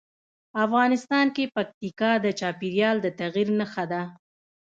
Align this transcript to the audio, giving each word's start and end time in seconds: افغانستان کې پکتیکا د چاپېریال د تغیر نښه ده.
افغانستان 0.65 1.25
کې 1.35 1.51
پکتیکا 1.55 2.11
د 2.25 2.27
چاپېریال 2.39 2.97
د 3.01 3.07
تغیر 3.19 3.47
نښه 3.59 3.85
ده. 3.91 4.01